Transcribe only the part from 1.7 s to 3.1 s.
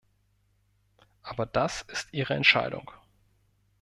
ist Ihre Entscheidung!